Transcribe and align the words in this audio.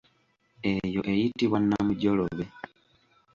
Eyo 0.71 1.01
eyitibwa 1.11 1.57
namujolobe. 1.67 2.45